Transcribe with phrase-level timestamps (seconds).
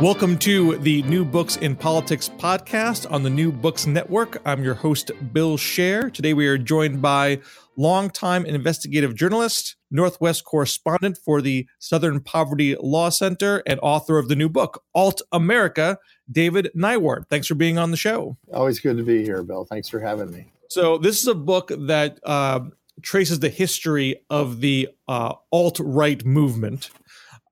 [0.00, 4.42] Welcome to the New Books in Politics podcast on the New Books Network.
[4.44, 6.12] I'm your host, Bill Scher.
[6.12, 7.40] Today we are joined by
[7.76, 14.34] longtime investigative journalist, Northwest correspondent for the Southern Poverty Law Center, and author of the
[14.34, 15.98] new book, Alt America,
[16.30, 17.28] David Neiwert.
[17.30, 18.36] Thanks for being on the show.
[18.52, 19.64] Always good to be here, Bill.
[19.64, 20.52] Thanks for having me.
[20.70, 22.60] So, this is a book that uh,
[23.02, 26.90] traces the history of the uh, alt right movement.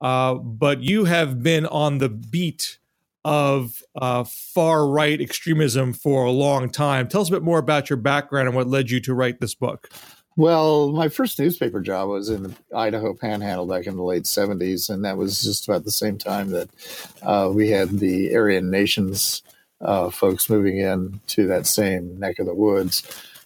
[0.03, 2.79] Uh, but you have been on the beat
[3.25, 7.07] of uh, far right extremism for a long time.
[7.07, 9.55] Tell us a bit more about your background and what led you to write this
[9.55, 9.89] book.
[10.37, 14.91] Well, my first newspaper job was in the Idaho Panhandle back in the late 70s,
[14.91, 16.71] and that was just about the same time that
[17.23, 19.43] uh, we had the Aryan Nations
[19.83, 23.03] uh, folks moving in to that same neck of the woods,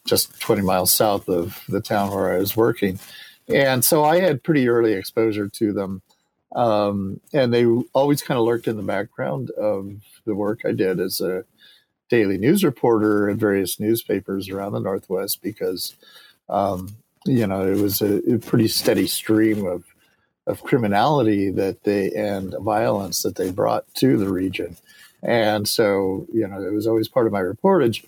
[0.07, 3.01] just 20 miles south of the town where I was working.
[3.49, 6.03] And so I had pretty early exposure to them.
[6.57, 9.93] Um, and they always kind of lurked in the background of
[10.25, 11.45] the work I did as a
[12.09, 15.95] daily news reporter at various newspapers around the Northwest because,
[16.49, 16.97] um,
[17.27, 19.85] you know, it was a, a, pretty steady stream of,
[20.47, 24.77] of criminality that they and violence that they brought to the region.
[25.23, 28.05] And so, you know, it was always part of my reportage.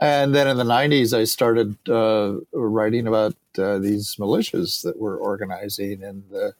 [0.00, 5.16] And then in the 90s, I started uh, writing about uh, these militias that were
[5.16, 6.54] organizing in the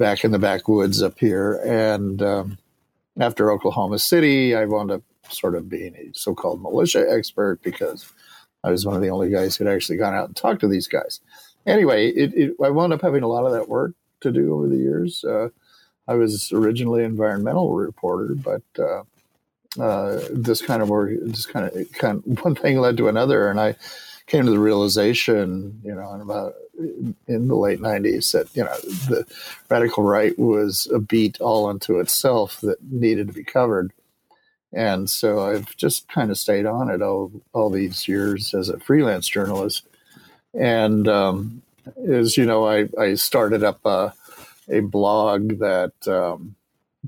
[0.00, 1.60] back in the backwoods up here.
[1.62, 2.58] And um,
[3.20, 8.10] after Oklahoma City, I wound up sort of being a so-called militia expert because
[8.64, 10.88] I was one of the only guys who'd actually gone out and talked to these
[10.88, 11.20] guys.
[11.66, 14.68] Anyway, it, it, I wound up having a lot of that work to do over
[14.68, 15.22] the years.
[15.22, 15.50] Uh,
[16.08, 19.02] I was originally an environmental reporter, but uh,
[19.80, 23.50] uh, this kind of work, this kind of, kind of one thing led to another,
[23.50, 23.76] and I
[24.30, 26.54] came to the realization, you know, in about
[27.26, 28.76] in the late '90s that you know
[29.08, 29.26] the
[29.68, 33.92] radical right was a beat all unto itself that needed to be covered,
[34.72, 38.78] and so I've just kind of stayed on it all all these years as a
[38.78, 39.84] freelance journalist,
[40.54, 41.62] and um,
[42.08, 44.14] as you know, I I started up a,
[44.68, 46.54] a blog that um,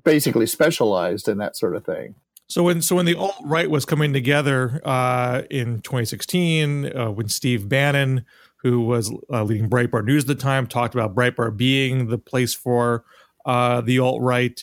[0.03, 2.16] basically specialized in that sort of thing
[2.52, 7.26] so when so when the alt right was coming together uh, in 2016, uh, when
[7.26, 8.26] Steve Bannon,
[8.56, 12.52] who was uh, leading Breitbart News at the time, talked about Breitbart being the place
[12.52, 13.04] for
[13.46, 14.62] uh, the alt right,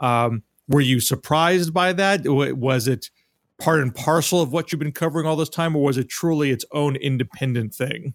[0.00, 2.22] um, were you surprised by that?
[2.26, 3.08] Was it
[3.60, 6.50] part and parcel of what you've been covering all this time, or was it truly
[6.50, 8.14] its own independent thing?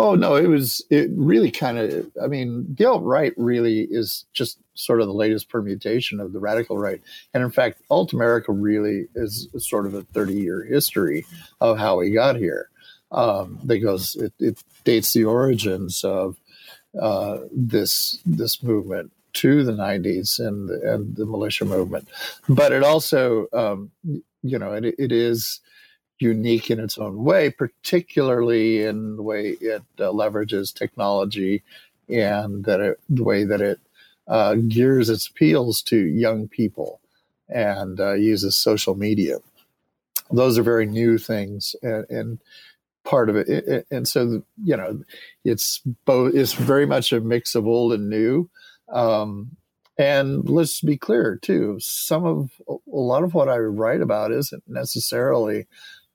[0.00, 2.10] Oh no, it was it really kind of.
[2.20, 6.40] I mean, the alt right really is just sort of the latest permutation of the
[6.40, 7.00] radical right,
[7.34, 11.24] and in fact, Alt America really is sort of a thirty-year history
[11.60, 12.70] of how we got here,
[13.12, 16.36] um, because it, it, dates the origins of
[17.00, 22.08] uh, this this movement to the '90s and and the militia movement,
[22.48, 23.90] but it also, um,
[24.42, 25.60] you know, it, it is
[26.20, 31.62] unique in its own way, particularly in the way it uh, leverages technology
[32.08, 33.80] and that it, the way that it
[34.30, 37.00] uh, gears its appeals to young people
[37.48, 39.38] and uh, uses social media.
[40.30, 42.38] Those are very new things, and, and
[43.04, 43.86] part of it.
[43.90, 45.02] And so, you know,
[45.44, 46.34] it's both.
[46.34, 48.48] It's very much a mix of old and new.
[48.88, 49.56] Um,
[49.98, 51.78] and let's be clear too.
[51.80, 55.66] Some of a lot of what I write about isn't necessarily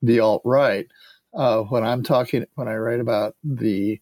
[0.02, 0.88] the alt right.
[1.34, 4.00] Uh, when I'm talking, when I write about the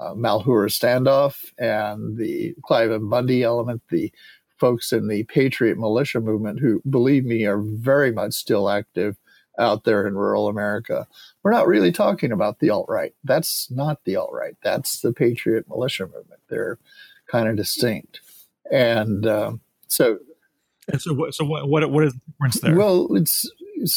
[0.00, 4.12] uh, Malheur standoff and the Cliven Bundy element, the
[4.58, 9.16] folks in the Patriot militia movement who, believe me, are very much still active
[9.58, 11.06] out there in rural America.
[11.42, 13.14] We're not really talking about the alt right.
[13.24, 14.56] That's not the alt right.
[14.62, 16.40] That's the Patriot militia movement.
[16.48, 16.78] They're
[17.26, 18.20] kind of distinct.
[18.70, 20.18] And um, so.
[20.88, 22.76] And so, what, so what, what, what is the difference there?
[22.76, 23.50] Well, it's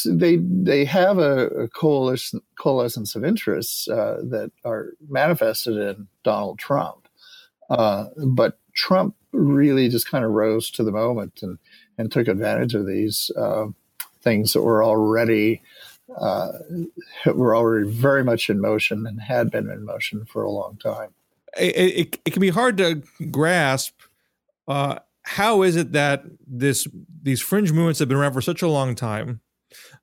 [0.04, 6.58] they they have a, a coalition coalescence of interests uh, that are manifested in Donald
[6.58, 7.08] Trump,
[7.70, 11.58] uh, but Trump really just kind of rose to the moment and
[11.98, 13.66] and took advantage of these uh,
[14.22, 15.62] things that were already
[16.16, 16.52] uh,
[17.26, 21.10] were already very much in motion and had been in motion for a long time.
[21.58, 24.00] It, it, it can be hard to grasp
[24.68, 26.86] uh, how is it that this
[27.22, 29.40] these fringe movements have been around for such a long time,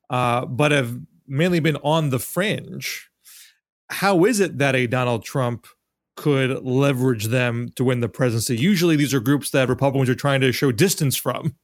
[0.10, 3.10] uh, but have mainly been on the fringe?
[3.90, 5.68] How is it that a Donald Trump
[6.16, 8.58] could leverage them to win the presidency?
[8.58, 11.56] Usually, these are groups that Republicans are trying to show distance from.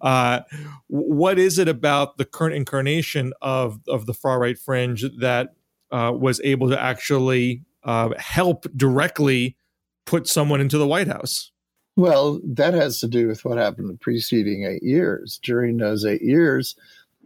[0.00, 0.40] Uh,
[0.86, 5.54] what is it about the current incarnation of of the far right fringe that
[5.90, 9.56] uh, was able to actually uh, help directly
[10.06, 11.52] put someone into the White House?
[11.96, 15.40] Well, that has to do with what happened the preceding eight years.
[15.42, 16.76] During those eight years,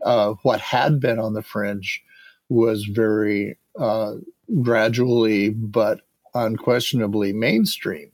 [0.05, 2.03] uh, what had been on the fringe
[2.49, 4.15] was very uh,
[4.63, 6.01] gradually but
[6.35, 8.11] unquestionably mainstreamed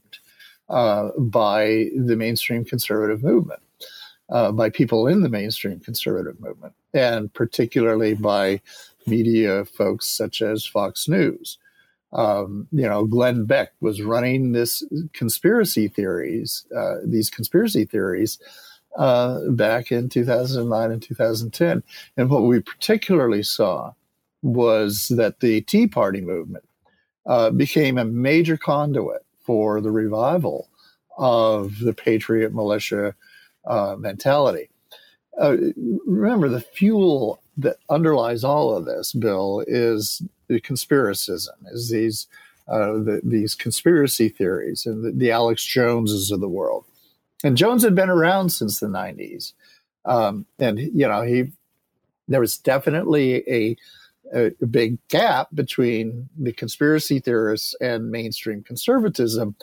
[0.69, 3.61] uh, by the mainstream conservative movement,
[4.29, 8.61] uh, by people in the mainstream conservative movement, and particularly by
[9.07, 11.57] media folks such as Fox News.
[12.11, 14.83] Um, you know, Glenn Beck was running this
[15.13, 18.39] conspiracy theories, uh, these conspiracy theories,
[18.97, 21.83] uh, back in 2009 and 2010.
[22.17, 23.93] And what we particularly saw
[24.41, 26.65] was that the Tea Party movement
[27.25, 30.69] uh, became a major conduit for the revival
[31.17, 33.15] of the patriot militia
[33.65, 34.69] uh, mentality.
[35.39, 35.57] Uh,
[36.05, 42.27] remember, the fuel that underlies all of this, Bill, is the conspiracism, is these
[42.67, 46.85] uh, the, these conspiracy theories and the, the, Alex Joneses of the world.
[47.43, 49.53] And Jones had been around since the '90s,
[50.05, 51.51] um, and you know he
[52.27, 53.75] there was definitely a,
[54.33, 59.55] a, big gap between the conspiracy theorists and mainstream conservatism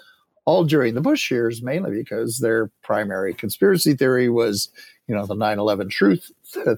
[0.46, 4.70] all during the Bush years, mainly because their primary conspiracy theory was,
[5.06, 6.30] you know, the 9/11 truth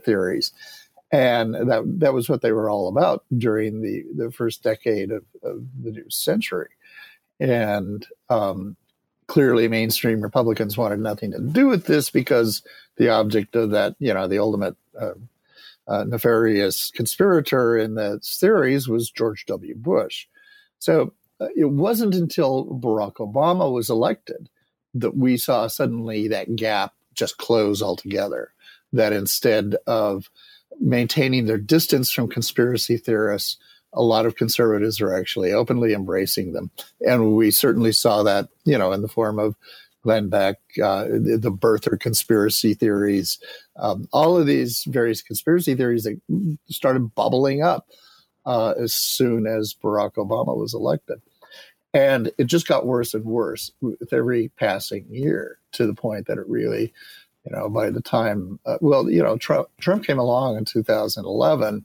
[0.05, 0.53] theories,
[1.13, 5.25] and that that was what they were all about during the the first decade of,
[5.43, 6.71] of the new century,
[7.39, 8.77] and um,
[9.29, 12.63] clearly mainstream Republicans wanted nothing to do with this because
[12.97, 15.13] the object of that, you know, the ultimate uh,
[15.87, 19.75] uh, nefarious conspirator in the theories was George W.
[19.77, 20.27] Bush.
[20.79, 24.49] So uh, it wasn't until Barack Obama was elected
[24.95, 28.53] that we saw suddenly that gap just close altogether.
[28.93, 30.31] That instead of
[30.81, 33.57] maintaining their distance from conspiracy theorists.
[33.93, 36.71] A lot of conservatives are actually openly embracing them.
[37.01, 39.57] And we certainly saw that, you know, in the form of
[40.03, 43.39] Glenn Beck, uh, the, the birther conspiracy theories,
[43.77, 46.21] um, all of these various conspiracy theories that
[46.69, 47.89] started bubbling up
[48.47, 51.21] uh, as soon as Barack Obama was elected.
[51.95, 56.39] And it just got worse and worse with every passing year to the point that
[56.39, 56.93] it really
[57.49, 61.85] you know, by the time, uh, well, you know, Trump, Trump came along in 2011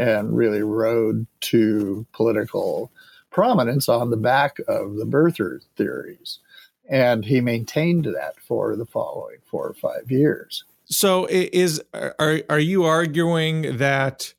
[0.00, 2.90] and really rode to political
[3.30, 6.38] prominence on the back of the birther theories.
[6.88, 10.64] And he maintained that for the following four or five years.
[10.86, 14.34] So is are are you arguing that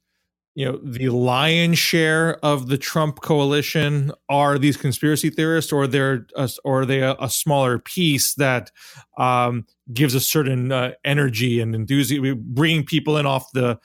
[0.56, 6.26] you know the lion's share of the Trump coalition are these conspiracy theorists, or they're
[6.36, 8.72] a, or are they a, a smaller piece that
[9.18, 13.80] um, gives a certain uh, energy and enthusiasm, bringing people in off the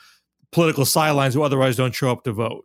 [0.56, 2.64] political sidelines who otherwise don't show up to vote?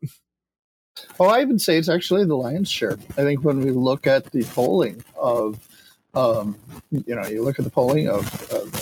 [1.17, 2.97] Well, I would say it's actually the lion's share.
[3.11, 5.59] I think when we look at the polling of,
[6.15, 6.57] um,
[6.89, 8.73] you know, you look at the polling of, of,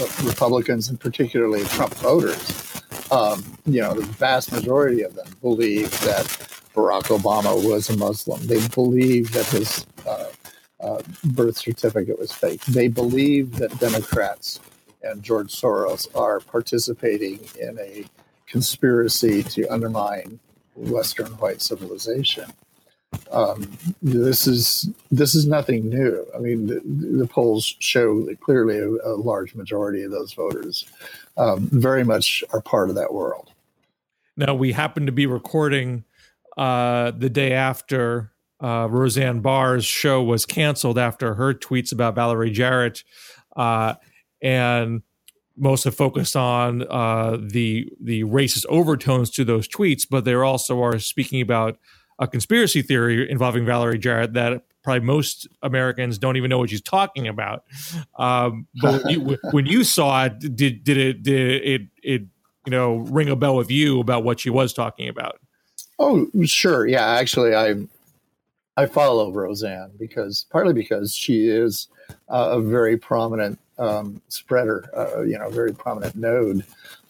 [0.00, 2.74] of Republicans and particularly Trump voters
[3.10, 6.24] um, you know, the vast majority of them believe that
[6.74, 8.44] Barack Obama was a Muslim.
[8.46, 10.30] They believe that his uh,
[10.80, 12.64] uh, birth certificate was fake.
[12.64, 14.60] They believe that Democrats
[15.02, 18.04] and George Soros are participating in a
[18.46, 20.38] conspiracy to undermine
[20.76, 22.52] Western white civilization.
[23.30, 23.70] Um,
[24.02, 26.26] this is this is nothing new.
[26.34, 30.84] I mean, the, the polls show clearly a, a, large majority of those voters
[31.36, 33.52] um, very much are part of that world.
[34.36, 36.04] Now we happen to be recording
[36.56, 38.32] uh, the day after
[38.62, 43.04] uh, Roseanne Barr's show was canceled after her tweets about Valerie Jarrett,
[43.56, 43.94] uh,
[44.42, 45.02] and
[45.56, 50.82] most have focused on uh, the the racist overtones to those tweets, but they also
[50.82, 51.78] are speaking about
[52.18, 56.82] a conspiracy theory involving Valerie Jarrett that probably most Americans don't even know what she's
[56.82, 57.64] talking about.
[58.18, 62.22] Um, but when you, when you, saw it, did did it did it it
[62.66, 65.40] you know ring a bell with you about what she was talking about?
[65.98, 66.86] Oh, sure.
[66.86, 67.74] Yeah, actually, I
[68.76, 71.88] I follow Roseanne because partly because she is
[72.28, 76.64] uh, a very prominent um, spreader, uh, you know, very prominent node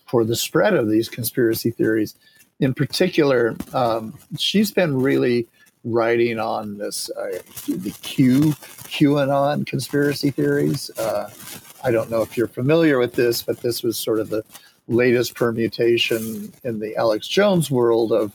[0.07, 2.15] for the spread of these conspiracy theories.
[2.61, 5.49] In particular, um, she's been really
[5.85, 8.55] writing on this uh, the Q
[8.89, 10.91] QAnon conspiracy theories.
[10.99, 11.31] Uh,
[11.83, 14.45] I don't know if you're familiar with this, but this was sort of the
[14.89, 18.33] latest permutation in the Alex Jones world of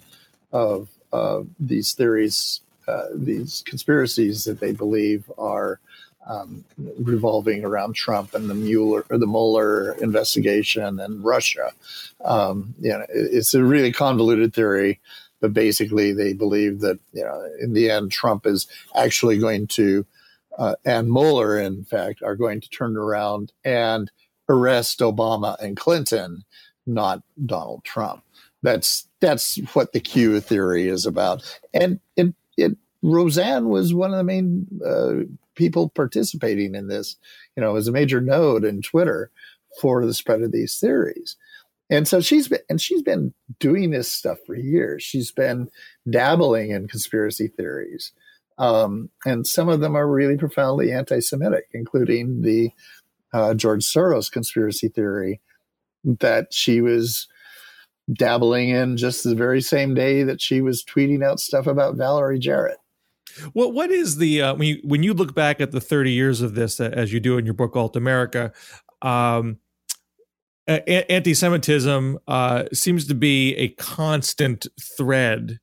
[0.52, 5.80] of uh, these theories, uh, these conspiracies that they believe are
[6.28, 6.64] um,
[7.00, 11.72] revolving around Trump and the Mueller or the Mueller investigation and Russia.
[12.24, 15.00] Um, you know, it's a really convoluted theory,
[15.40, 20.06] but basically they believe that you know in the end Trump is actually going to
[20.58, 24.12] uh, and Mueller, in fact, are going to turn around and
[24.50, 26.44] arrest Obama and Clinton,
[26.86, 28.24] not Donald Trump.
[28.62, 32.34] That's that's what the Q theory is about, and it,
[33.02, 35.24] Roseanne was one of the main uh,
[35.60, 37.18] people participating in this,
[37.56, 39.30] you know, as a major node in Twitter
[39.80, 41.36] for the spread of these theories.
[41.92, 45.04] And so she's been and she's been doing this stuff for years.
[45.04, 45.70] She's been
[46.10, 48.14] dabbling in conspiracy theories.
[48.58, 52.72] Um, and some of them are really profoundly anti-Semitic, including the
[53.34, 55.40] uh, George Soros conspiracy theory
[56.04, 57.28] that she was
[58.14, 62.40] dabbling in just the very same day that she was tweeting out stuff about Valerie
[62.40, 62.80] Jarrett.
[63.54, 66.42] Well, what is the uh, when you when you look back at the thirty years
[66.42, 68.52] of this, uh, as you do in your book Alt America,
[69.02, 69.60] um,
[70.68, 74.68] a- anti-Semitism uh, seems to be a constant
[74.98, 75.60] thread,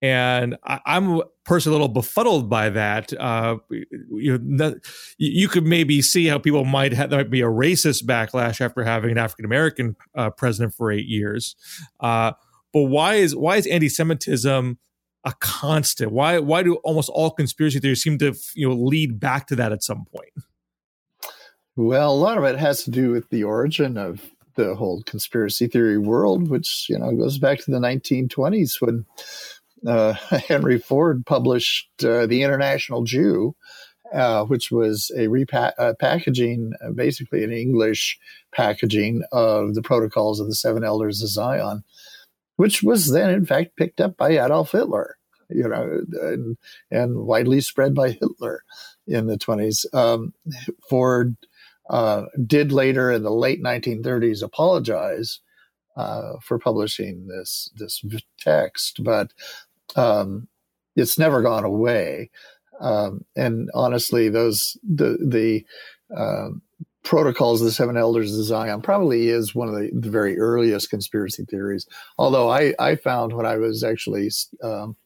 [0.00, 3.12] and I, am personally a little befuddled by that.
[3.12, 4.74] Uh, you know,
[5.18, 8.84] you could maybe see how people might have there might be a racist backlash after
[8.84, 11.56] having an African American uh, president for eight years,
[12.00, 12.32] uh,
[12.72, 14.78] but why is why is anti-Semitism
[15.28, 16.10] a constant?
[16.10, 19.72] Why why do almost all conspiracy theories seem to you know lead back to that
[19.72, 20.32] at some point?
[21.76, 25.68] Well, a lot of it has to do with the origin of the whole conspiracy
[25.68, 29.04] theory world, which you know goes back to the 1920s when
[29.86, 30.12] uh,
[30.48, 33.54] Henry Ford published uh, the International Jew,
[34.12, 38.18] uh, which was a repackaging, uh, basically an English
[38.50, 41.84] packaging of the protocols of the Seven Elders of Zion,
[42.56, 45.17] which was then in fact picked up by Adolf Hitler
[45.50, 46.56] you know, and,
[46.90, 48.64] and widely spread by Hitler
[49.06, 49.86] in the 20s.
[49.94, 50.32] Um,
[50.88, 51.36] Ford
[51.90, 55.40] uh, did later in the late 1930s apologize
[55.96, 58.04] uh, for publishing this this
[58.38, 59.32] text, but
[59.96, 60.46] um,
[60.96, 62.30] it's never gone away.
[62.80, 65.64] Um, and honestly, those the the
[66.16, 66.62] um,
[67.02, 70.90] protocols of the seven elders of zion probably is one of the, the, very earliest
[70.90, 71.86] conspiracy theories
[72.18, 74.30] although i, I found when i was actually
[74.62, 74.96] um,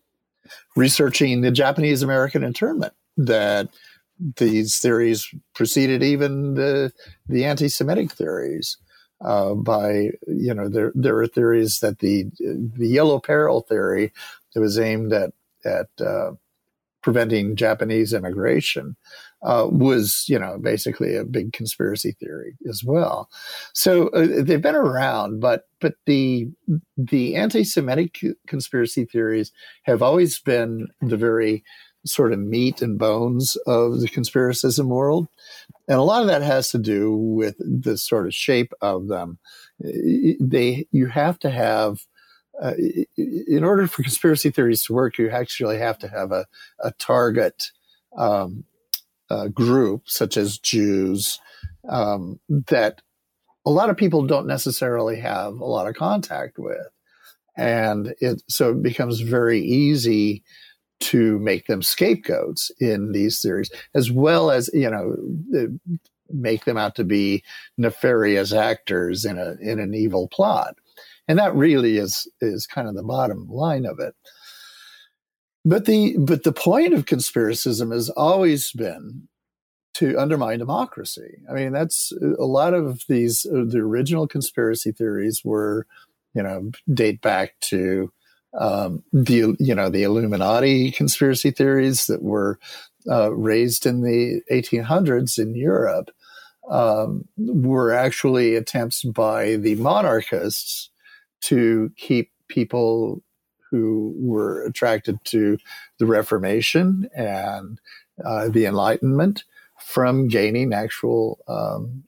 [0.76, 3.68] researching the Japanese American internment that
[4.37, 6.92] these theories preceded even the
[7.26, 8.76] the anti-Semitic theories.
[9.25, 14.12] Uh, by you know there there are theories that the the yellow peril theory
[14.54, 15.32] that was aimed at
[15.64, 16.32] at uh,
[17.02, 18.97] preventing Japanese immigration
[19.42, 23.28] uh, was, you know, basically a big conspiracy theory as well.
[23.72, 26.49] So uh, they've been around, but but the
[26.96, 31.64] the anti-Semitic conspiracy theories have always been the very
[32.04, 35.28] sort of meat and bones of the conspiracism world,
[35.88, 39.38] and a lot of that has to do with the sort of shape of them.
[39.80, 42.06] They you have to have
[42.62, 42.75] uh,
[43.16, 46.46] in order for conspiracy theories to work, you actually have to have a,
[46.80, 47.70] a target
[48.16, 48.64] um,
[49.31, 51.41] uh, group, such as Jews,
[51.88, 53.02] um, that
[53.64, 56.88] a lot of people don't necessarily have a lot of contact with.
[57.57, 60.43] And it, so it becomes very easy
[61.00, 65.17] to make them scapegoats in these theories, as well as, you know,
[66.31, 67.43] make them out to be
[67.76, 70.76] nefarious actors in a, in an evil plot.
[71.29, 74.14] And that really is, is kind of the bottom line of it.
[75.64, 79.28] But the but the point of conspiracism has always been
[79.95, 81.38] to undermine democracy.
[81.49, 85.87] I mean, that's a lot of these uh, the original conspiracy theories were,
[86.35, 88.12] you know, date back to
[88.59, 92.59] um, the you know the Illuminati conspiracy theories that were
[93.09, 96.11] uh, raised in the 1800s in Europe
[96.71, 100.90] um, were actually attempts by the monarchists
[101.42, 103.23] to keep people
[103.73, 105.59] who were attracted to
[105.99, 107.81] the Reformation and
[108.25, 109.45] uh, the Enlightenment
[109.81, 112.05] from gaining actual um,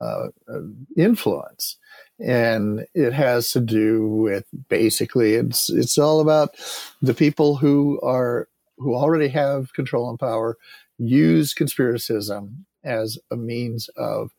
[0.00, 0.60] uh, uh,
[0.96, 1.76] influence.
[2.20, 6.50] And it has to do with basically it's it's all about
[7.02, 8.48] the people who are
[8.78, 10.56] who already have control and power
[10.98, 14.30] use conspiracism as a means of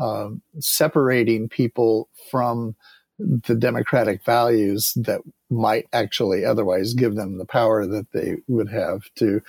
[0.00, 2.74] um, separating people from
[3.18, 5.20] the democratic values that
[5.54, 9.40] might actually otherwise give them the power that they would have to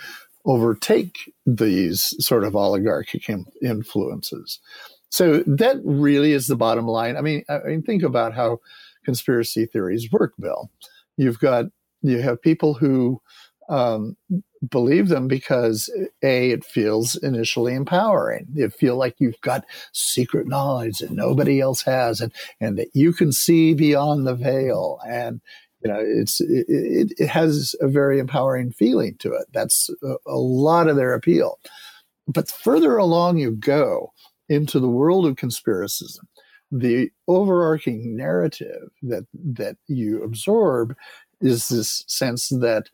[0.46, 3.28] overtake these sort of oligarchic
[3.62, 4.60] influences.
[5.10, 7.18] So that really is the bottom line.
[7.18, 8.60] I mean, I mean, think about how
[9.06, 10.70] conspiracy theories work, Bill.
[11.18, 11.66] You've got
[12.02, 13.22] you have people who
[13.70, 14.16] um,
[14.70, 15.90] believe them because
[16.22, 18.48] a it feels initially empowering.
[18.54, 23.14] You feel like you've got secret knowledge that nobody else has, and and that you
[23.14, 25.42] can see beyond the veil, and
[25.86, 29.46] you know it's it, it has a very empowering feeling to it.
[29.54, 31.60] That's a, a lot of their appeal.
[32.28, 34.12] But further along you go
[34.50, 36.26] into the world of conspiracism,
[36.72, 40.96] the overarching narrative that that you absorb
[41.40, 42.90] is this sense that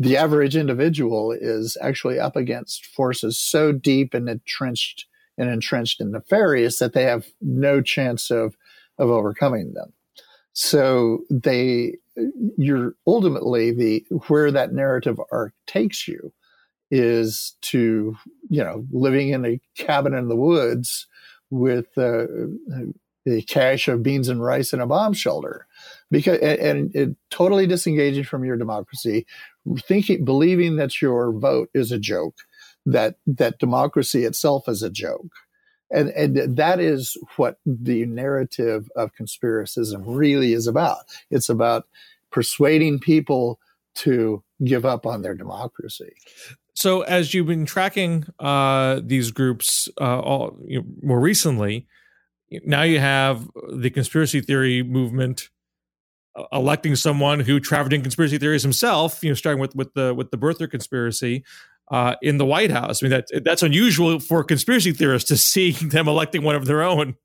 [0.00, 5.06] the average individual is actually up against forces so deep and entrenched
[5.38, 8.56] and entrenched and nefarious that they have no chance of
[8.98, 9.92] of overcoming them.
[10.52, 11.96] So they
[12.56, 16.32] you're ultimately the where that narrative arc takes you
[16.90, 18.16] is to
[18.50, 21.06] you know living in a cabin in the woods
[21.50, 22.26] with uh,
[23.26, 25.66] a cache of beans and rice and a bomb shelter.
[26.10, 29.26] Because and, and totally disengaging from your democracy.
[29.80, 32.36] Thinking believing that your vote is a joke
[32.84, 35.30] that that democracy itself is a joke
[35.92, 41.86] and and that is what the narrative of conspiracism really is about it's about
[42.30, 43.60] persuading people
[43.94, 46.12] to give up on their democracy
[46.74, 51.86] so as you've been tracking uh, these groups uh, all you know, more recently
[52.64, 55.50] now you have the conspiracy theory movement
[56.34, 59.22] uh, electing someone who traveled in conspiracy theories himself.
[59.22, 61.44] You know, starting with with the with the birther conspiracy.
[61.92, 65.72] Uh, in the White House, I mean that that's unusual for conspiracy theorists to see
[65.82, 67.16] them electing one of their own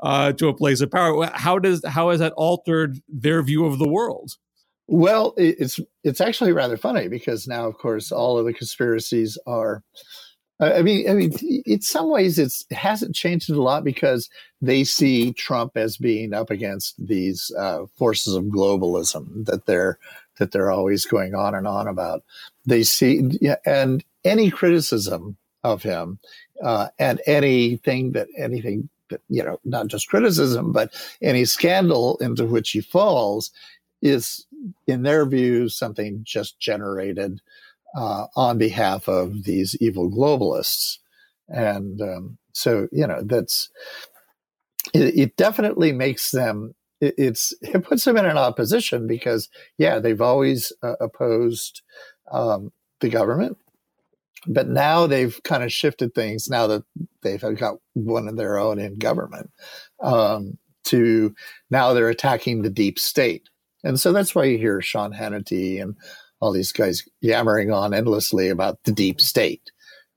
[0.00, 1.30] uh, to a place of power.
[1.34, 4.32] How does how has that altered their view of the world?
[4.88, 9.82] Well, it's it's actually rather funny because now, of course, all of the conspiracies are
[10.62, 11.32] I mean, I mean,
[11.66, 14.30] in some ways, it's it hasn't changed a lot because
[14.60, 19.98] they see Trump as being up against these uh, forces of globalism that they're
[20.42, 22.24] that they're always going on and on about.
[22.66, 26.18] They see, and any criticism of him,
[26.64, 32.44] uh, and anything that anything that you know, not just criticism, but any scandal into
[32.44, 33.52] which he falls,
[34.00, 34.46] is
[34.88, 37.40] in their view something just generated
[37.94, 40.98] uh, on behalf of these evil globalists.
[41.48, 43.70] And um, so, you know, that's
[44.92, 46.74] it, it definitely makes them.
[47.02, 51.82] It, it's it puts them in an opposition because, yeah, they've always uh, opposed
[52.30, 53.58] um, the government,
[54.46, 56.48] but now they've kind of shifted things.
[56.48, 56.84] Now that
[57.22, 59.50] they've got one of their own in government,
[60.00, 61.34] um, to
[61.70, 63.48] now they're attacking the deep state.
[63.84, 65.96] And so that's why you hear Sean Hannity and
[66.40, 69.70] all these guys yammering on endlessly about the deep state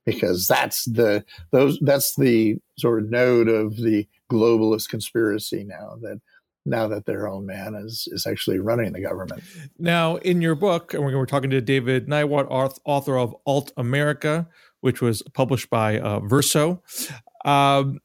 [0.06, 6.19] because that's the those that's the sort of node of the globalist conspiracy now that
[6.65, 9.43] now that their own man is is actually running the government.
[9.78, 12.47] Now, in your book, and we're, talking to David Neiwert,
[12.86, 14.47] author of Alt America,
[14.82, 16.82] which was published by uh, Verso.
[17.43, 17.99] Um,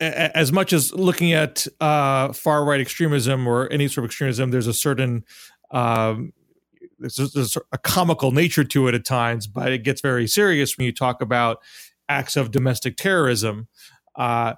[0.00, 4.66] as much as looking at uh, far right extremism or any sort of extremism, there's
[4.66, 5.24] a certain
[5.70, 6.32] um,
[6.98, 10.86] there's, there's a comical nature to it at times, but it gets very serious when
[10.86, 11.58] you talk about
[12.08, 13.68] acts of domestic terrorism.
[14.16, 14.54] Uh,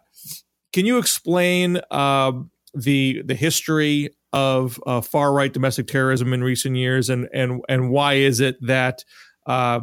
[0.72, 2.32] can you explain uh,
[2.74, 7.90] the the history of uh, far right domestic terrorism in recent years, and and and
[7.90, 9.04] why is it that
[9.46, 9.80] uh,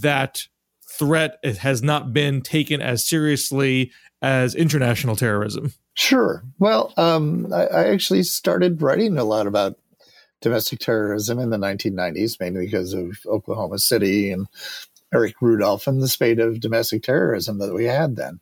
[0.00, 0.46] that
[0.88, 5.72] threat has not been taken as seriously as international terrorism?
[5.94, 6.42] Sure.
[6.58, 9.78] Well, um, I, I, actually started writing a lot about
[10.40, 14.46] domestic terrorism in the 1990s, mainly because of Oklahoma City and
[15.12, 18.40] Eric Rudolph and the spate of domestic terrorism that we had then.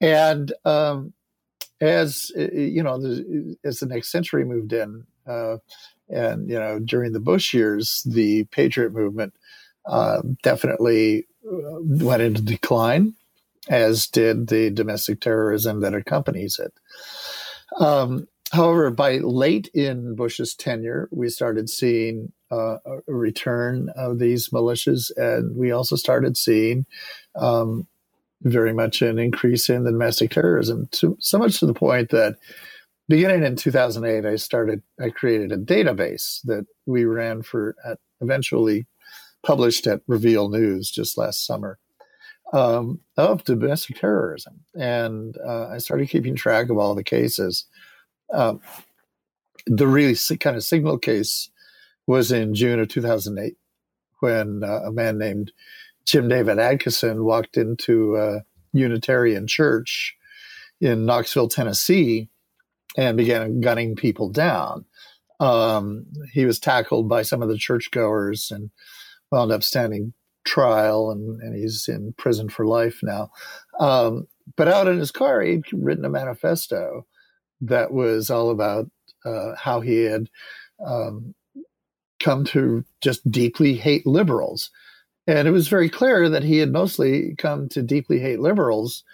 [0.00, 1.14] And um,
[1.80, 2.96] as you know,
[3.64, 5.58] as the next century moved in, uh,
[6.08, 9.34] and you know, during the Bush years, the Patriot movement
[9.86, 13.14] uh, definitely went into decline,
[13.68, 16.72] as did the domestic terrorism that accompanies it.
[17.80, 24.48] Um, However, by late in Bush's tenure, we started seeing uh, a return of these
[24.48, 26.86] militias, and we also started seeing
[27.36, 27.86] um,
[28.42, 30.88] very much an increase in the domestic terrorism.
[30.92, 32.36] To, so much to the point that
[33.08, 38.86] beginning in 2008, I started, I created a database that we ran for, at, eventually
[39.42, 41.78] published at Reveal News just last summer.
[42.50, 47.66] Um, of domestic terrorism, and uh, I started keeping track of all the cases
[48.32, 48.60] um,
[49.66, 51.50] the really kind of signal case
[52.06, 53.56] was in June of 2008
[54.20, 55.52] when uh, a man named
[56.08, 58.42] Jim David Adkisson walked into a
[58.72, 60.16] Unitarian church
[60.80, 62.30] in Knoxville, Tennessee,
[62.96, 64.86] and began gunning people down.
[65.38, 68.70] Um, he was tackled by some of the churchgoers and
[69.30, 73.30] wound up standing trial, and, and he's in prison for life now.
[73.78, 77.06] Um, but out in his car, he'd written a manifesto
[77.60, 78.90] that was all about
[79.26, 80.30] uh, how he had
[80.82, 81.34] um,
[82.18, 84.70] come to just deeply hate liberals.
[85.28, 89.04] And it was very clear that he had mostly come to deeply hate liberals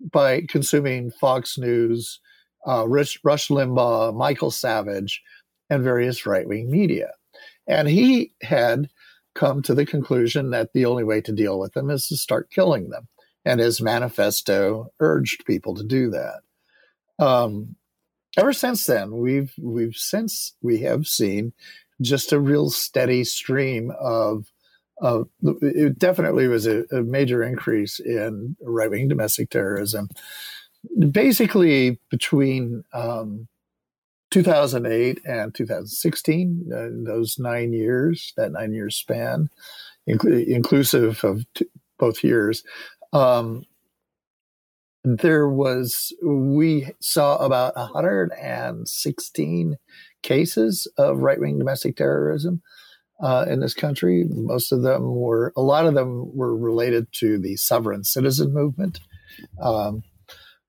[0.00, 2.18] by consuming Fox News,
[2.66, 5.22] uh, Rush, Rush Limbaugh, Michael Savage,
[5.70, 7.12] and various right wing media.
[7.68, 8.90] And he had
[9.36, 12.50] come to the conclusion that the only way to deal with them is to start
[12.50, 13.06] killing them.
[13.44, 16.40] And his manifesto urged people to do that.
[17.24, 17.76] Um,
[18.36, 21.52] ever since then, we've we've since we have seen
[22.02, 24.50] just a real steady stream of
[25.00, 30.08] of it definitely was a, a major increase in right wing domestic terrorism.
[31.10, 33.48] Basically, between um,
[34.30, 39.48] 2008 and 2016, uh, those nine years, that nine year span,
[40.08, 41.66] inclu- inclusive of t-
[41.98, 42.62] both years,
[43.12, 43.66] um,
[45.02, 49.78] there was we saw about 116
[50.22, 52.60] cases of right wing domestic terrorism
[53.20, 54.24] uh, in this country.
[54.28, 59.00] Most of them were, a lot of them were related to the sovereign citizen movement.
[59.60, 60.02] Um,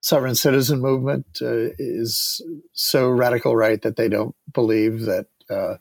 [0.02, 2.42] sovereign citizen movement uh, is
[2.74, 5.76] so radical right that they don't believe that uh,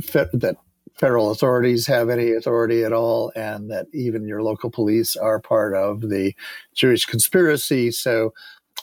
[0.00, 0.56] fe- that
[0.94, 5.74] federal authorities have any authority at all, and that even your local police are part
[5.74, 6.34] of the
[6.74, 7.90] Jewish conspiracy.
[7.90, 8.34] So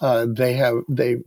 [0.02, 1.18] uh, they have they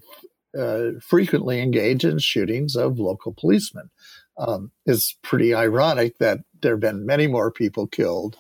[0.59, 3.91] uh, frequently engage in shootings of local policemen.
[4.39, 8.37] Um, it's pretty ironic that there have been many more people killed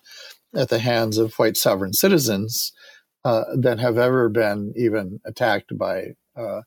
[0.55, 2.73] at the hands of white sovereign citizens
[3.25, 6.63] uh, than have ever been even attacked by uh,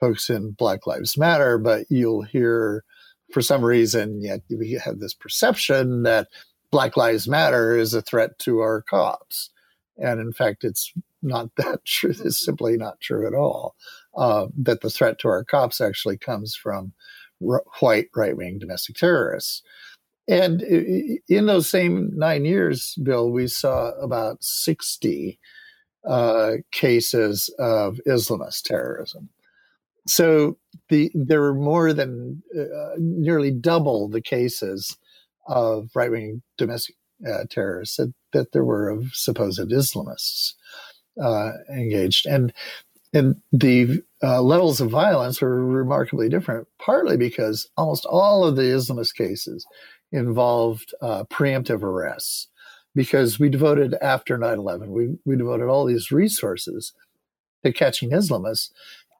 [0.00, 1.58] folks in Black Lives Matter.
[1.58, 2.84] But you'll hear,
[3.32, 6.28] for some reason, yet we have this perception that
[6.70, 9.50] Black Lives Matter is a threat to our cops.
[9.96, 12.10] And in fact, it's not that true.
[12.10, 13.76] It's simply not true at all.
[14.16, 16.92] Uh, that the threat to our cops actually comes from
[17.38, 19.62] white right wing domestic terrorists.
[20.26, 25.38] And in those same nine years, Bill, we saw about 60
[26.08, 29.28] uh, cases of Islamist terrorism.
[30.06, 34.96] So the, there were more than uh, nearly double the cases
[35.46, 40.54] of right wing domestic uh, terrorists that, that, there were of supposed Islamists
[41.22, 42.26] uh, engaged.
[42.26, 42.52] And
[43.14, 48.62] and the uh, levels of violence were remarkably different, partly because almost all of the
[48.62, 49.64] Islamist cases
[50.10, 52.48] involved uh, preemptive arrests.
[52.96, 56.92] Because we devoted, after 9 11, we, we devoted all these resources
[57.64, 58.70] to catching Islamists.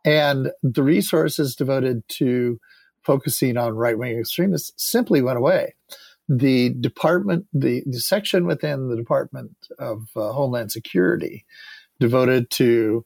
[0.05, 2.61] And the resources devoted to
[3.03, 5.75] focusing on right wing extremists simply went away.
[6.29, 11.45] The department, the, the section within the Department of uh, Homeland Security
[11.99, 13.05] devoted to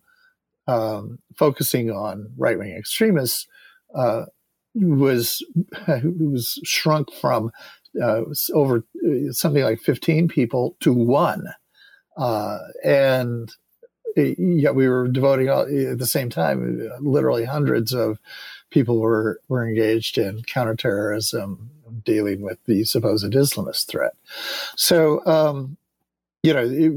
[0.69, 3.49] um, focusing on right wing extremists
[3.95, 4.27] uh,
[4.75, 5.45] was
[5.89, 7.51] was shrunk from
[8.01, 11.49] uh, over uh, something like 15 people to one,
[12.17, 13.51] uh, and
[14.15, 18.19] yet we were devoting all, at the same time literally hundreds of
[18.71, 21.71] people were were engaged in counterterrorism,
[22.05, 24.13] dealing with the supposed Islamist threat.
[24.77, 25.25] So.
[25.27, 25.77] Um,
[26.45, 26.93] you know, it,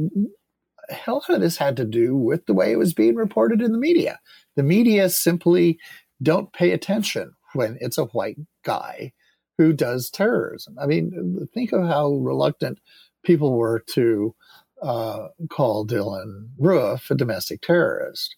[1.07, 3.77] lot of this had to do with the way it was being reported in the
[3.77, 4.19] media.
[4.55, 5.79] The media simply
[6.21, 9.13] don't pay attention when it's a white guy
[9.57, 10.77] who does terrorism.
[10.81, 12.79] I mean, think of how reluctant
[13.23, 14.35] people were to
[14.81, 18.35] uh, call Dylann Roof a domestic terrorist,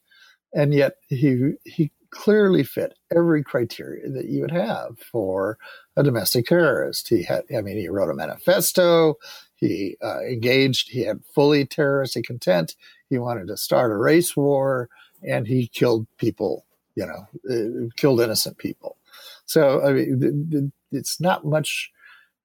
[0.53, 5.57] and yet he he clearly fit every criteria that you would have for
[5.95, 7.07] a domestic terrorist.
[7.07, 9.15] He had, I mean, he wrote a manifesto.
[9.63, 12.75] He uh, engaged, he had fully terroristic intent.
[13.09, 14.89] He wanted to start a race war
[15.25, 18.97] and he killed people, you know, uh, killed innocent people.
[19.45, 21.91] So, I mean, it's not much,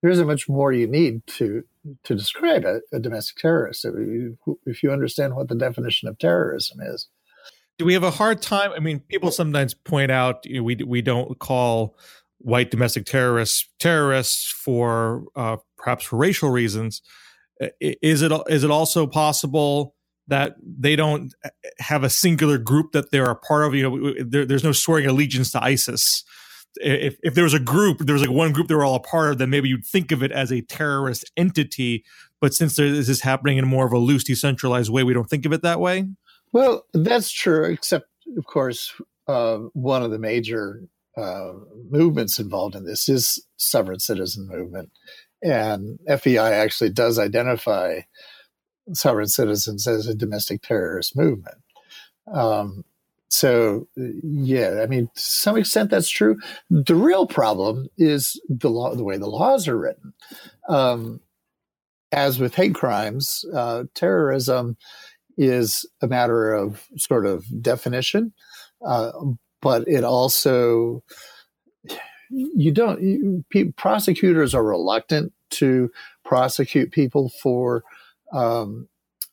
[0.00, 1.64] there isn't much more you need to
[2.04, 3.86] to describe a, a domestic terrorist
[4.66, 7.08] if you understand what the definition of terrorism is
[7.78, 10.74] do we have a hard time i mean people sometimes point out you know, we
[10.76, 11.96] we don't call
[12.38, 17.02] white domestic terrorists terrorists for uh, perhaps for racial reasons.
[17.80, 19.94] Is it is it also possible
[20.28, 21.34] that they don't
[21.78, 23.74] have a singular group that they're a part of?
[23.74, 26.24] You know, there, there's no swearing allegiance to ISIS.
[26.80, 29.00] if, if there was a group, there was like one group they were all a
[29.00, 32.04] part of, then maybe you'd think of it as a terrorist entity.
[32.40, 35.28] But since there, this is happening in more of a loose, decentralized way, we don't
[35.28, 36.08] think of it that way.
[36.52, 38.94] Well, that's true, except, of course,
[39.26, 40.82] uh, one of the major
[41.18, 41.52] uh,
[41.90, 44.90] movements involved in this is sovereign citizen movement.
[45.42, 48.00] And FBI actually does identify
[48.92, 51.58] sovereign citizens as a domestic terrorist movement.
[52.32, 52.84] Um,
[53.28, 56.38] so, yeah, I mean, to some extent that's true.
[56.70, 60.14] The real problem is the law, the way the laws are written.
[60.68, 61.20] Um,
[62.10, 64.78] as with hate crimes, uh, terrorism
[65.36, 68.32] is a matter of sort of definition,
[68.84, 69.12] uh,
[69.60, 71.02] but it also
[72.30, 73.44] you don't you,
[73.76, 75.90] prosecutors are reluctant to
[76.24, 77.82] prosecute people for
[78.32, 78.88] um,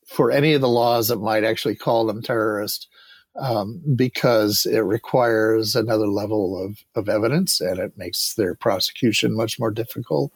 [0.07, 2.87] for any of the laws that might actually call them terrorist
[3.37, 9.59] um, because it requires another level of, of evidence and it makes their prosecution much
[9.59, 10.31] more difficult.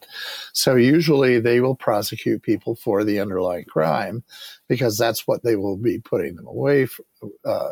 [0.53, 4.23] So usually they will prosecute people for the underlying crime
[4.67, 7.05] because that's what they will be putting them away for,
[7.45, 7.71] uh,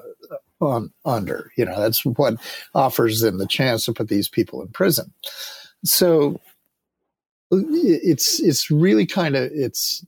[0.62, 1.52] on under.
[1.58, 2.36] You know, that's what
[2.74, 5.14] offers them the chance to put these people in prison.
[5.84, 6.40] So
[7.52, 10.06] it's it's really kind of it's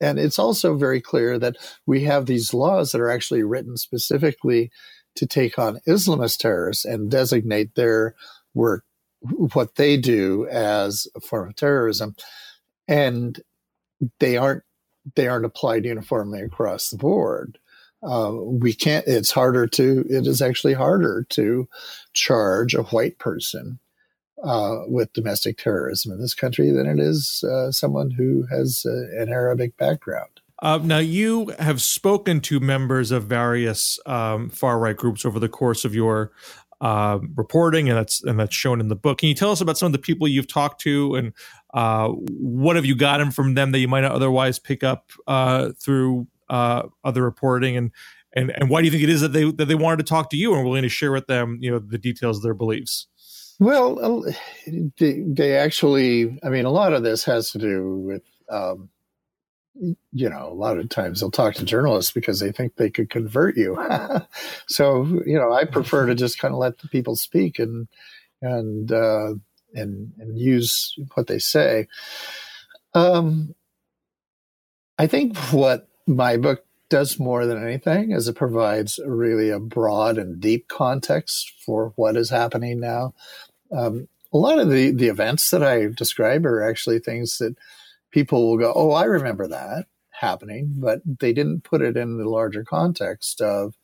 [0.00, 4.70] and it's also very clear that we have these laws that are actually written specifically
[5.14, 8.16] to take on Islamist terrorists and designate their
[8.54, 8.84] work,
[9.52, 12.16] what they do as a form of terrorism.
[12.88, 13.40] And
[14.18, 14.64] they aren't
[15.14, 17.58] they aren't applied uniformly across the board.
[18.02, 19.06] Uh, we can't.
[19.06, 20.04] It's harder to.
[20.08, 21.68] It is actually harder to
[22.12, 23.78] charge a white person
[24.42, 29.20] uh, with domestic terrorism in this country than it is uh, someone who has uh,
[29.20, 30.40] an Arabic background.
[30.60, 35.48] Uh, now, you have spoken to members of various um, far right groups over the
[35.48, 36.32] course of your
[36.80, 39.18] uh, reporting, and that's and that's shown in the book.
[39.18, 41.32] Can you tell us about some of the people you've talked to, and
[41.74, 45.10] uh, what have you gotten from them that you might not otherwise pick up
[45.80, 47.90] through other reporting, and
[48.34, 50.30] and and why do you think it is that they that they wanted to talk
[50.30, 52.54] to you and were willing to share with them, you know, the details of their
[52.54, 53.06] beliefs?
[53.62, 54.24] Well,
[54.98, 58.88] they, they, actually, I mean, a lot of this has to do with, um,
[60.12, 63.08] you know, a lot of times they'll talk to journalists because they think they could
[63.08, 63.78] convert you.
[64.66, 67.86] so, you know, I prefer to just kind of let the people speak and,
[68.40, 69.34] and, uh,
[69.74, 71.86] and, and use what they say.
[72.94, 73.54] Um,
[74.98, 80.18] I think what my book does more than anything is it provides really a broad
[80.18, 83.14] and deep context for what is happening now.
[83.74, 87.56] Um, a lot of the the events that I describe are actually things that
[88.10, 92.28] people will go, "Oh, I remember that happening," but they didn't put it in the
[92.28, 93.74] larger context of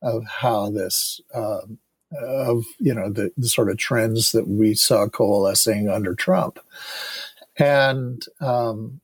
[0.00, 1.78] of how this um,
[2.20, 6.58] of you know the, the, sort of trends that we saw coalescing under Trump,
[7.56, 9.00] and um,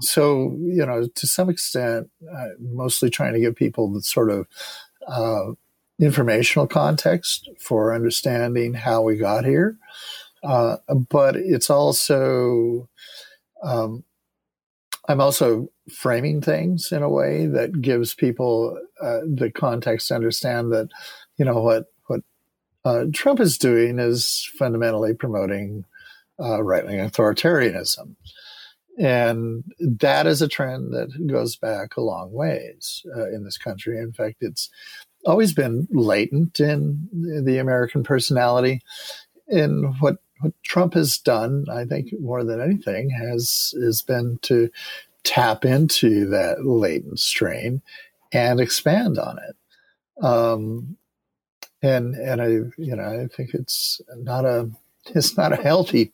[0.00, 4.46] so you know to some extent, uh, mostly trying to give people the sort of
[5.06, 5.52] uh,
[5.98, 9.76] informational context for understanding how we got here.
[10.42, 10.76] Uh,
[11.10, 12.88] but it's also,
[13.62, 14.04] um,
[15.08, 20.72] I'm also framing things in a way that gives people uh, the context to understand
[20.72, 20.88] that,
[21.36, 22.20] you know, what, what
[22.84, 25.84] uh, Trump is doing is fundamentally promoting
[26.40, 28.16] uh, right wing authoritarianism.
[28.98, 33.98] And that is a trend that goes back a long ways uh, in this country.
[33.98, 34.70] In fact, it's
[35.26, 37.08] always been latent in
[37.44, 38.82] the American personality.
[39.48, 44.70] And what what Trump has done, I think, more than anything, has has been to
[45.22, 47.82] tap into that latent strain
[48.32, 50.24] and expand on it.
[50.24, 50.96] Um,
[51.82, 54.70] and and I you know I think it's not a
[55.06, 56.12] it's not a healthy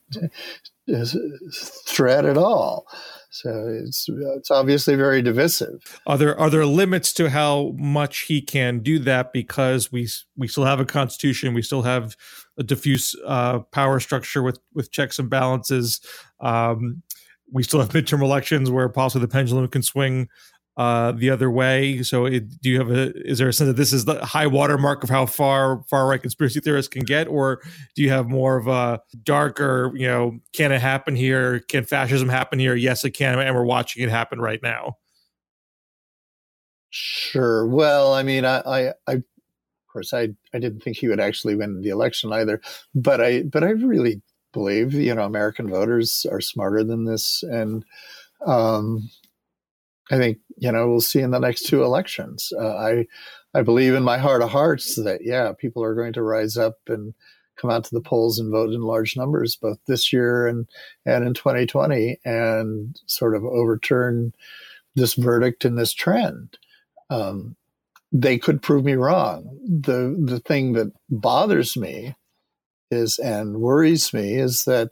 [1.85, 2.85] threat at all.
[3.29, 6.01] So it's it's obviously very divisive.
[6.05, 10.47] Are there are there limits to how much he can do that because we we
[10.47, 12.17] still have a constitution, we still have
[12.57, 16.01] a diffuse uh, power structure with with checks and balances.
[16.41, 17.03] Um,
[17.53, 20.27] we still have midterm elections where possibly the pendulum can swing
[20.81, 22.01] uh, the other way.
[22.01, 23.11] So, it, do you have a?
[23.29, 26.19] Is there a sense that this is the high watermark of how far far right
[26.19, 27.61] conspiracy theorists can get, or
[27.95, 29.91] do you have more of a darker?
[29.93, 31.59] You know, can it happen here?
[31.59, 32.73] Can fascism happen here?
[32.73, 34.97] Yes, it can, and we're watching it happen right now.
[36.89, 37.67] Sure.
[37.67, 41.55] Well, I mean, I, I, I of course, I, I didn't think he would actually
[41.55, 42.59] win the election either,
[42.95, 47.85] but I, but I really believe, you know, American voters are smarter than this, and
[48.47, 49.09] um,
[50.11, 52.51] I think you know we'll see in the next two elections.
[52.55, 53.07] Uh, I
[53.53, 56.77] I believe in my heart of hearts that yeah, people are going to rise up
[56.87, 57.13] and
[57.57, 60.67] come out to the polls and vote in large numbers, both this year and
[61.05, 64.33] and in 2020, and sort of overturn
[64.95, 66.57] this verdict and this trend.
[67.09, 67.55] Um,
[68.11, 69.57] they could prove me wrong.
[69.65, 72.15] the The thing that bothers me
[72.89, 74.91] is and worries me is that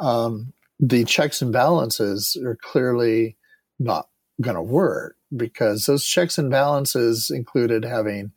[0.00, 3.36] um, the checks and balances are clearly
[3.78, 4.08] not
[4.40, 8.32] going to work because those checks and balances included having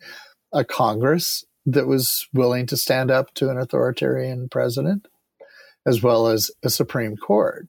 [0.54, 5.08] a Congress that was willing to stand up to an authoritarian president,
[5.86, 7.68] as well as a Supreme Court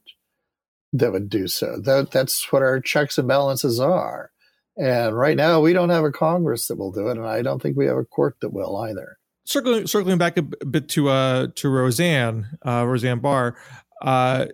[0.92, 1.78] that would do so.
[1.80, 4.30] That, that's what our checks and balances are.
[4.76, 7.60] And right now, we don't have a Congress that will do it, and I don't
[7.60, 9.18] think we have a court that will either.
[9.44, 13.56] Circling, circling back a bit to uh, to Roseanne, uh, Roseanne Barr,
[14.00, 14.46] uh,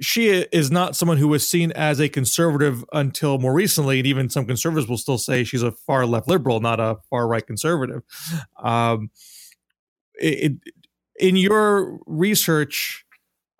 [0.00, 4.30] she is not someone who was seen as a conservative until more recently, and even
[4.30, 8.02] some conservatives will still say she's a far left liberal, not a far right conservative.
[8.62, 9.10] Um,
[10.14, 10.54] it,
[11.18, 13.04] in your research,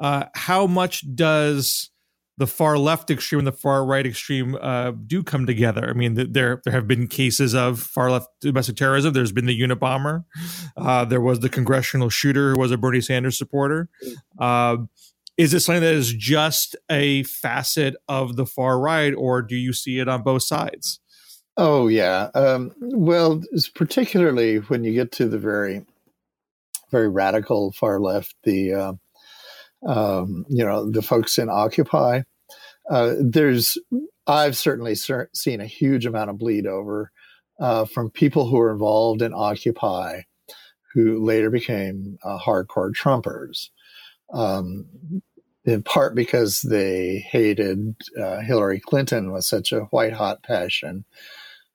[0.00, 1.90] uh, how much does
[2.38, 5.90] the far left extreme and the far right extreme uh, do come together.
[5.90, 9.12] I mean, there there have been cases of far left domestic terrorism.
[9.12, 10.24] There's been the Unabomber.
[10.76, 13.88] Uh, there was the congressional shooter who was a Bernie Sanders supporter.
[14.38, 14.76] Uh,
[15.38, 19.72] is it something that is just a facet of the far right, or do you
[19.72, 21.00] see it on both sides?
[21.56, 22.30] Oh yeah.
[22.34, 23.42] Um, well,
[23.74, 25.84] particularly when you get to the very,
[26.90, 28.92] very radical far left, the uh,
[29.86, 32.22] um, you know the folks in Occupy.
[32.90, 33.78] Uh, there's
[34.26, 37.12] I've certainly ser- seen a huge amount of bleed over
[37.60, 40.22] uh, from people who were involved in Occupy,
[40.94, 43.68] who later became uh, hardcore Trumpers.
[44.32, 45.22] Um,
[45.68, 51.04] in part because they hated uh, Hillary Clinton with such a white hot passion,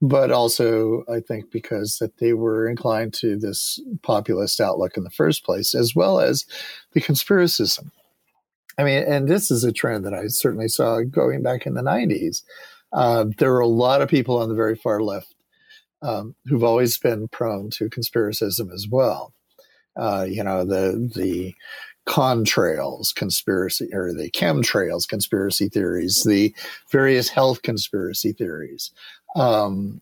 [0.01, 5.12] but also I think because that they were inclined to this populist outlook in the
[5.12, 6.45] first place, as well as
[6.93, 7.91] the conspiracism.
[8.79, 11.84] I mean, and this is a trend that I certainly saw going back in the
[11.84, 12.41] '90s.
[12.91, 15.36] Uh, there were a lot of people on the very far left
[16.01, 19.34] um, who've always been prone to conspiracism as well.
[19.95, 21.53] Uh, you know, the the
[22.06, 26.54] contrails conspiracy or the chemtrails conspiracy theories, the
[26.92, 28.92] various health conspiracy theories.
[29.36, 30.02] Um,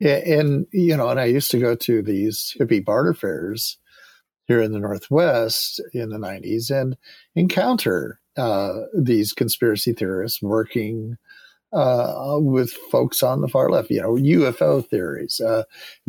[0.00, 3.78] and, you know, and I used to go to these hippie barter fairs
[4.46, 6.96] here in the Northwest in the 90s and
[7.34, 11.16] encounter uh, these conspiracy theorists working
[11.72, 15.40] uh, with folks on the far left, you know, UFO theories.
[15.40, 15.64] Uh,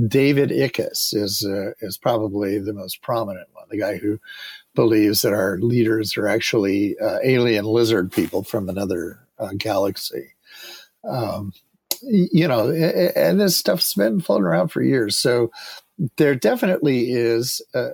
[0.08, 4.20] David Ickes is uh, is probably the most prominent one, the guy who
[4.78, 10.36] believes that our leaders are actually uh, alien lizard people from another uh, galaxy.
[11.04, 11.52] Um,
[12.04, 15.18] you know, and this stuff's been floating around for years.
[15.18, 15.52] So
[16.18, 17.90] there definitely is a,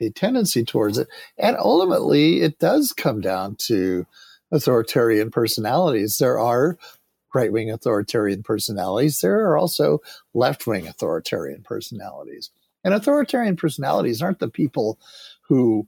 [0.00, 1.08] a, tendency towards it.
[1.36, 4.06] And ultimately, it does come down to
[4.50, 6.16] authoritarian personalities.
[6.16, 6.78] There are
[7.34, 9.98] right wing authoritarian personalities, there are also
[10.32, 12.50] left wing authoritarian personalities.
[12.82, 14.98] And authoritarian personalities aren't the people
[15.42, 15.86] who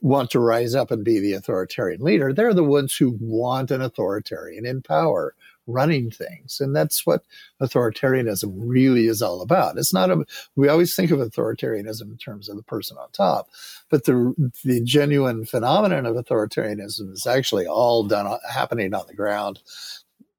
[0.00, 2.32] want to rise up and be the authoritarian leader.
[2.32, 5.34] They're the ones who want an authoritarian in power
[5.68, 6.60] running things.
[6.60, 7.24] And that's what
[7.60, 9.76] authoritarianism really is all about.
[9.76, 10.24] It's not a,
[10.56, 13.48] we always think of authoritarianism in terms of the person on top,
[13.90, 19.60] but the, the genuine phenomenon of authoritarianism is actually all done, happening on the ground.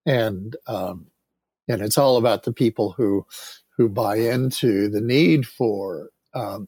[0.05, 1.07] And, um,
[1.67, 3.25] and it's all about the people who,
[3.77, 6.67] who buy into the need for um,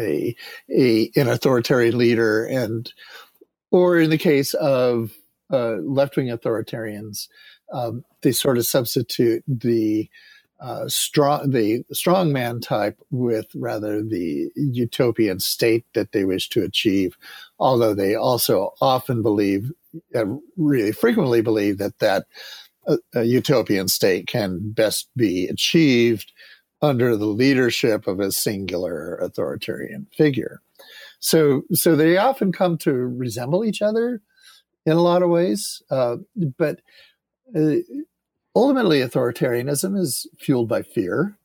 [0.00, 0.34] a,
[0.70, 2.92] a an authoritarian leader, and
[3.70, 5.12] or in the case of
[5.52, 7.28] uh, left wing authoritarians,
[7.72, 10.08] um, they sort of substitute the
[10.60, 17.16] uh, strong the strongman type with rather the utopian state that they wish to achieve.
[17.58, 19.72] Although they also often believe,
[20.14, 22.26] uh, really frequently believe that that
[22.86, 26.32] uh, utopian state can best be achieved
[26.82, 30.60] under the leadership of a singular authoritarian figure.
[31.18, 34.22] So, so they often come to resemble each other
[34.86, 36.16] in a lot of ways, uh,
[36.56, 36.80] but
[37.54, 37.76] uh,
[38.56, 41.36] ultimately, authoritarianism is fueled by fear.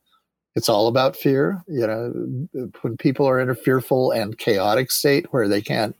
[0.56, 1.64] It's all about fear.
[1.68, 5.96] You know, when people are in a fearful and chaotic state where they can't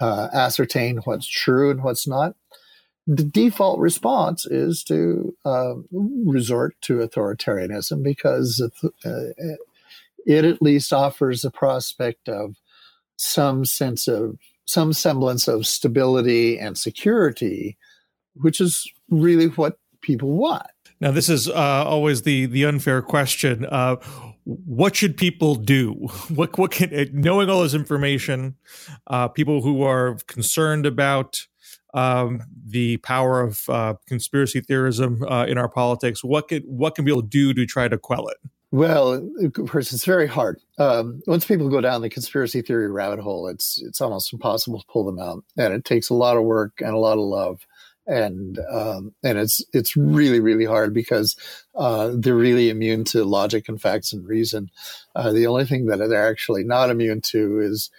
[0.00, 2.34] uh, ascertain what's true and what's not,
[3.06, 8.60] the default response is to uh, resort to authoritarianism because
[9.04, 9.10] uh,
[10.26, 12.56] it at least offers a prospect of
[13.16, 14.36] some sense of
[14.66, 17.78] some semblance of stability and security,
[18.34, 20.66] which is really what people want.
[21.00, 23.66] Now, this is uh, always the the unfair question.
[23.66, 23.96] Uh,
[24.44, 26.08] what should people do?
[26.28, 28.56] What what can knowing all this information,
[29.06, 31.46] uh, people who are concerned about
[31.96, 37.04] um, the power of uh, conspiracy theorism uh, in our politics, what can what can
[37.04, 38.36] people do to try to quell it?
[38.70, 40.60] Well, of course, it's very hard.
[40.78, 44.86] Um, once people go down the conspiracy theory rabbit hole, it's it's almost impossible to
[44.92, 47.66] pull them out, and it takes a lot of work and a lot of love
[48.06, 51.36] and um, and it's it's really really hard because
[51.74, 54.70] uh, they're really immune to logic and facts and reason.
[55.14, 57.90] Uh, the only thing that they're actually not immune to is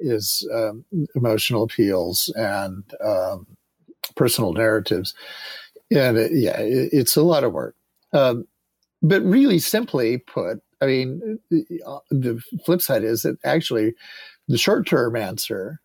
[0.00, 0.84] is um,
[1.14, 3.46] emotional appeals and um,
[4.14, 5.14] personal narratives,
[5.90, 7.76] and it, yeah, it, it's a lot of work.
[8.12, 8.46] Um,
[9.02, 13.94] but really simply put, I mean, the flip side is that actually
[14.48, 15.80] the short term answer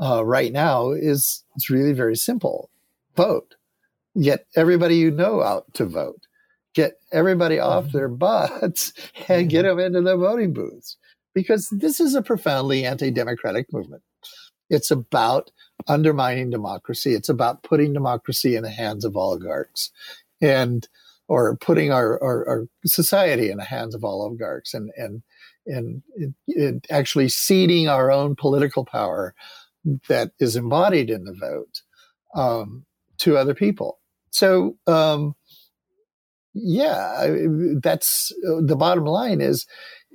[0.00, 2.70] uh, right now is it's really very simple
[3.16, 3.54] vote.
[4.20, 6.20] Get everybody you know out to vote.
[6.74, 7.96] Get everybody off mm-hmm.
[7.96, 8.92] their butts
[9.28, 9.78] and get mm-hmm.
[9.78, 10.96] them into the voting booths
[11.36, 14.02] because this is a profoundly anti democratic movement.
[14.70, 15.50] It's about
[15.86, 17.12] undermining democracy.
[17.12, 19.92] It's about putting democracy in the hands of oligarchs
[20.40, 20.88] and
[21.28, 25.22] or putting our, our, our society in the hands of oligarchs and and
[25.66, 29.34] and actually ceding our own political power
[30.08, 31.82] that is embodied in the vote
[32.34, 32.86] um,
[33.18, 33.98] to other people.
[34.30, 35.34] So, um,
[36.54, 37.26] yeah,
[37.82, 39.66] that's the bottom line is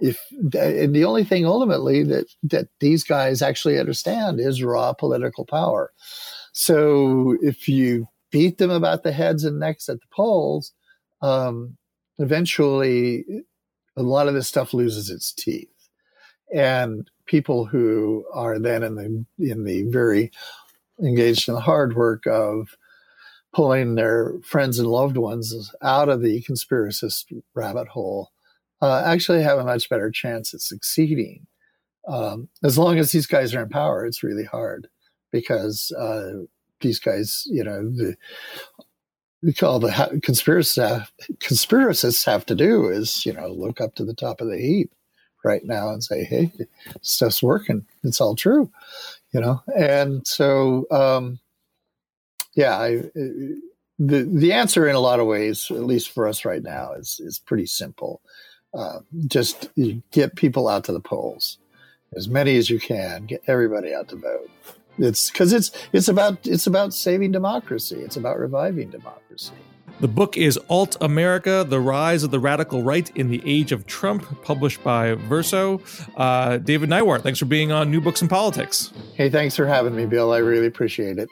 [0.02, 5.46] if and the only thing ultimately that that these guys actually understand is raw political
[5.46, 5.92] power.
[6.52, 10.74] So if you beat them about the heads and necks at the polls,
[11.22, 11.78] um,
[12.18, 13.26] eventually
[13.96, 15.70] a lot of this stuff loses its teeth,
[16.54, 20.32] and people who are then in the in the very
[21.00, 22.76] engaged in the hard work of
[23.54, 28.32] pulling their friends and loved ones out of the conspiracist rabbit hole
[28.82, 31.48] uh, actually have a much better chance at succeeding.
[32.08, 34.88] Um, as long as these guys are in power, it's really hard
[35.32, 36.44] because uh,
[36.82, 41.08] these guys, you know, the, call the ha- conspiracists,
[41.38, 44.92] conspiracists have to do is, you know, look up to the top of the heap
[45.44, 46.52] right now and say, hey,
[47.02, 47.86] stuff's working.
[48.04, 48.70] It's all true,
[49.32, 49.62] you know?
[49.76, 51.40] And so, um,
[52.56, 53.62] yeah, I, uh,
[54.00, 57.20] the the answer in a lot of ways, at least for us right now, is
[57.24, 58.22] is pretty simple.
[58.74, 59.70] Uh, just
[60.12, 61.58] get people out to the polls,
[62.16, 63.26] as many as you can.
[63.26, 64.50] Get everybody out to vote.
[64.98, 67.98] It's because it's it's about it's about saving democracy.
[67.98, 69.54] It's about reviving democracy.
[70.00, 73.86] The book is Alt America The Rise of the Radical Right in the Age of
[73.86, 75.80] Trump, published by Verso.
[76.16, 78.92] Uh, David Neiwert, thanks for being on New Books in Politics.
[79.14, 80.34] Hey, thanks for having me, Bill.
[80.34, 81.30] I really appreciate it.